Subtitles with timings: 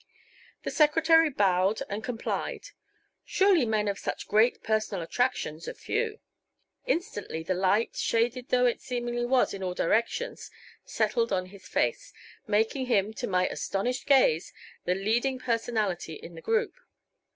[0.63, 2.69] The secretary bowed and complied.
[3.23, 6.19] Surely men of such great personal attractions are few.
[6.87, 10.49] Instantly the light, shaded though it seemingly was in all directions,
[10.83, 12.13] settled on his face,
[12.47, 14.51] making him, to my astonished gaze,
[14.85, 16.73] the leading personality in the group.